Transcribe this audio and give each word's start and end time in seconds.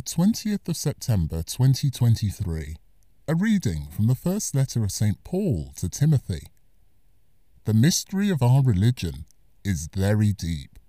20th 0.00 0.68
of 0.68 0.76
September 0.76 1.44
2023. 1.44 2.74
A 3.28 3.34
reading 3.36 3.86
from 3.94 4.08
the 4.08 4.16
first 4.16 4.54
letter 4.54 4.82
of 4.82 4.90
St. 4.90 5.22
Paul 5.22 5.70
to 5.76 5.88
Timothy. 5.88 6.48
The 7.64 7.74
mystery 7.74 8.28
of 8.28 8.42
our 8.42 8.60
religion 8.60 9.24
is 9.64 9.88
very 9.94 10.32
deep. 10.32 10.80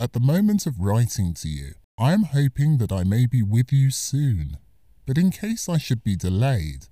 At 0.00 0.14
the 0.14 0.20
moment 0.20 0.66
of 0.66 0.80
writing 0.80 1.34
to 1.34 1.48
you, 1.48 1.72
I 1.98 2.12
am 2.14 2.22
hoping 2.22 2.78
that 2.78 2.90
I 2.90 3.04
may 3.04 3.26
be 3.26 3.42
with 3.42 3.70
you 3.70 3.90
soon. 3.90 4.56
But 5.06 5.18
in 5.18 5.30
case 5.30 5.68
I 5.68 5.76
should 5.76 6.02
be 6.02 6.16
delayed, 6.16 6.86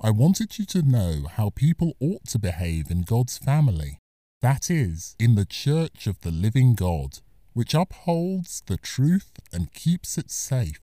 I 0.00 0.10
wanted 0.10 0.58
you 0.58 0.64
to 0.66 0.82
know 0.82 1.26
how 1.28 1.50
people 1.50 1.96
ought 2.00 2.26
to 2.28 2.38
behave 2.38 2.88
in 2.88 3.02
God's 3.02 3.36
family, 3.36 3.98
that 4.42 4.70
is, 4.70 5.16
in 5.18 5.34
the 5.34 5.44
church 5.44 6.06
of 6.06 6.20
the 6.20 6.30
living 6.30 6.74
God, 6.74 7.18
which 7.52 7.74
upholds 7.74 8.62
the 8.66 8.76
truth 8.76 9.32
and 9.52 9.72
keeps 9.72 10.16
it 10.16 10.30
safe. 10.30 10.78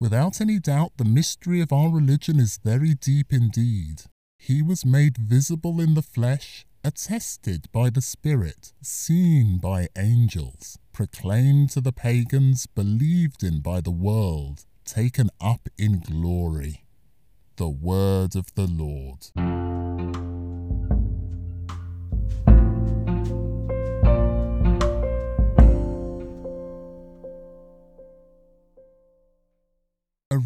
Without 0.00 0.40
any 0.40 0.60
doubt, 0.60 0.92
the 0.96 1.04
mystery 1.04 1.60
of 1.60 1.72
our 1.72 1.90
religion 1.90 2.38
is 2.38 2.60
very 2.62 2.94
deep 2.94 3.32
indeed. 3.32 4.02
He 4.38 4.62
was 4.62 4.86
made 4.86 5.18
visible 5.18 5.80
in 5.80 5.94
the 5.94 6.02
flesh, 6.02 6.64
attested 6.84 7.66
by 7.72 7.90
the 7.90 8.00
Spirit, 8.00 8.72
seen 8.80 9.58
by 9.58 9.88
angels, 9.96 10.78
proclaimed 10.92 11.70
to 11.70 11.80
the 11.80 11.92
pagans, 11.92 12.66
believed 12.66 13.42
in 13.42 13.60
by 13.60 13.80
the 13.80 13.90
world, 13.90 14.66
taken 14.84 15.30
up 15.40 15.68
in 15.76 15.98
glory. 15.98 16.84
The 17.56 17.68
word 17.68 18.36
of 18.36 18.54
the 18.54 18.68
Lord. 18.68 19.57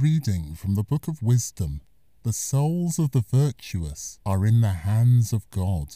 Reading 0.03 0.56
from 0.56 0.75
the 0.75 0.83
Book 0.83 1.06
of 1.06 1.22
Wisdom. 1.22 1.81
The 2.25 2.33
souls 2.33 2.98
of 2.98 3.12
the 3.12 3.20
virtuous 3.20 4.19
are 4.27 4.44
in 4.44 4.61
the 4.61 4.72
hands 4.83 5.33
of 5.33 5.48
God. 5.50 5.94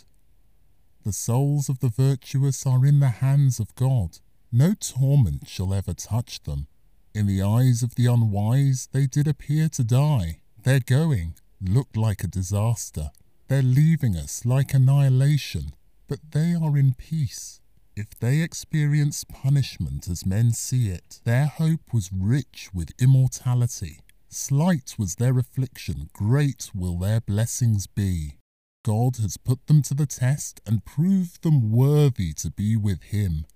The 1.05 1.13
souls 1.13 1.69
of 1.69 1.81
the 1.81 1.89
virtuous 1.89 2.65
are 2.65 2.87
in 2.87 3.01
the 3.01 3.09
hands 3.09 3.59
of 3.59 3.75
God. 3.75 4.19
No 4.53 4.75
torment 4.75 5.49
shall 5.49 5.75
ever 5.75 5.93
touch 5.93 6.45
them. 6.45 6.69
In 7.17 7.27
the 7.27 7.43
eyes 7.43 7.83
of 7.83 7.97
the 7.97 8.07
unwise 8.07 8.89
they 8.93 9.09
did 9.09 9.27
appear 9.27 9.69
to 9.71 9.83
die. 9.83 10.39
Their 10.63 10.79
going 10.79 11.35
looked 11.61 11.97
like 11.97 12.23
a 12.23 12.29
disaster. 12.29 13.11
Their 13.49 13.63
leaving 13.63 14.17
us 14.17 14.47
like 14.47 14.73
annihilation. 14.73 15.73
But 16.07 16.21
they 16.31 16.55
are 16.55 16.79
in 16.79 16.95
peace. 16.95 17.61
If 17.97 18.11
they 18.21 18.43
experience 18.43 19.25
punishment 19.25 20.07
as 20.07 20.27
men 20.27 20.53
see 20.53 20.91
it, 20.91 21.21
their 21.25 21.47
hope 21.47 21.95
was 21.95 22.13
rich 22.13 22.69
with 22.75 22.93
immortality. 23.01 24.01
Slight 24.29 24.97
was 24.99 25.15
their 25.15 25.39
affliction, 25.39 26.11
great 26.13 26.71
will 26.75 26.99
their 26.99 27.23
blessings 27.23 27.87
be. 27.87 28.37
God 28.85 29.17
has 29.17 29.39
put 29.39 29.67
them 29.67 29.81
to 29.81 29.95
the 29.95 30.05
test 30.05 30.61
and 30.67 30.85
proved 30.85 31.43
them 31.43 31.73
worthy 31.73 32.35
to 32.35 32.51
be 32.51 32.77
with 32.77 33.03
Him. 33.05 33.47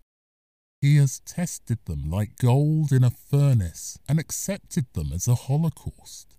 He 0.80 0.96
has 0.96 1.20
tested 1.20 1.84
them 1.84 2.11
like 2.11 2.38
gold 2.38 2.92
in 2.92 3.05
a 3.05 3.11
furnace 3.11 3.98
and 4.08 4.18
accepted 4.18 4.86
them 4.94 5.12
as 5.12 5.28
a 5.28 5.34
holocaust. 5.34 6.34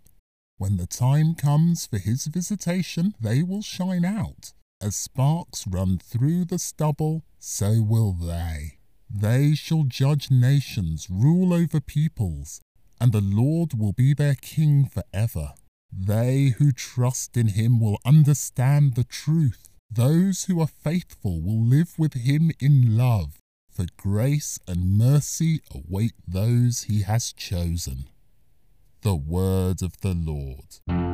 When 0.58 0.78
the 0.78 0.88
time 0.88 1.36
comes 1.36 1.86
for 1.86 2.00
His 2.00 2.26
visitation, 2.26 3.14
they 3.22 3.44
will 3.44 3.62
shine 3.62 4.06
out 4.06 4.54
as 4.82 4.96
sparks 4.96 5.68
run 5.68 6.00
through 6.00 6.46
the 6.46 6.58
stubble, 6.58 7.24
so 7.42 7.82
will 7.82 8.14
they. 8.14 8.78
They 9.10 9.56
shall 9.56 9.84
judge 9.84 10.30
nations, 10.30 11.08
rule 11.10 11.54
over 11.54 11.82
peoples, 11.82 12.62
and 13.00 13.12
the 13.12 13.20
Lord 13.20 13.74
will 13.74 13.94
be 13.94 14.14
their 14.14 14.36
king 14.36 14.86
forever. 14.86 15.54
They 15.92 16.54
who 16.58 16.72
trust 16.72 17.36
in 17.36 17.48
him 17.48 17.80
will 17.80 17.98
understand 18.06 18.94
the 18.94 19.04
truth. 19.04 19.68
Those 19.90 20.46
who 20.46 20.62
are 20.62 20.68
faithful 20.68 21.42
will 21.42 21.62
live 21.62 21.98
with 21.98 22.14
him 22.14 22.52
in 22.60 22.96
love, 22.96 23.40
for 23.70 23.88
grace 23.98 24.60
and 24.68 24.98
mercy 24.98 25.62
await 25.74 26.14
those 26.26 26.84
he 26.84 27.02
has 27.02 27.34
chosen. 27.34 28.06
The 29.02 29.16
word 29.16 29.82
of 29.82 30.00
the 30.02 30.14
Lord. 30.14 31.11